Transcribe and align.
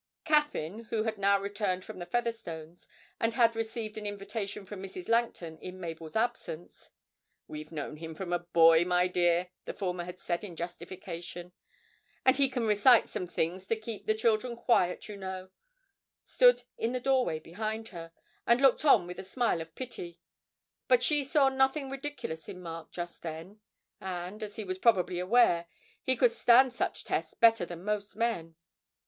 Caffyn 0.25 0.85
(who 0.85 1.03
had 1.03 1.19
now 1.19 1.39
returned 1.39 1.85
from 1.85 1.99
the 1.99 2.07
Featherstones', 2.07 2.87
and 3.19 3.35
had 3.35 3.55
received 3.55 3.99
an 3.99 4.07
invitation 4.07 4.65
from 4.65 4.81
Mrs. 4.81 5.07
Langton 5.07 5.59
in 5.59 5.79
Mabel's 5.79 6.15
absence: 6.15 6.89
'We've 7.47 7.71
known 7.71 7.97
him 7.97 8.15
from 8.15 8.33
a 8.33 8.39
boy, 8.39 8.83
my 8.83 9.07
dear,' 9.07 9.49
the 9.65 9.75
former 9.75 10.03
had 10.05 10.17
said 10.17 10.43
in 10.43 10.55
justification, 10.55 11.51
'and 12.25 12.37
he 12.37 12.49
can 12.49 12.65
recite 12.65 13.09
some 13.09 13.27
things 13.27 13.67
to 13.67 13.75
keep 13.75 14.07
the 14.07 14.15
children 14.15 14.55
quiet, 14.55 15.07
you 15.07 15.17
know') 15.17 15.51
stood 16.25 16.63
in 16.79 16.93
the 16.93 16.99
doorway 16.99 17.37
behind 17.37 17.89
her, 17.89 18.11
and 18.47 18.59
looked 18.59 18.83
on 18.83 19.05
with 19.05 19.19
a 19.19 19.23
smile 19.23 19.61
of 19.61 19.75
pity, 19.75 20.17
but 20.87 21.03
she 21.03 21.23
saw 21.23 21.47
nothing 21.47 21.91
ridiculous 21.91 22.49
in 22.49 22.59
Mark 22.59 22.89
just 22.91 23.21
then 23.21 23.59
(and, 23.99 24.41
as 24.41 24.55
he 24.55 24.63
was 24.63 24.79
probably 24.79 25.19
aware, 25.19 25.67
he 26.01 26.15
could 26.15 26.31
stand 26.31 26.73
such 26.73 27.03
tests 27.03 27.35
better 27.35 27.67
than 27.67 27.83
most 27.83 28.15
men). 28.15 28.55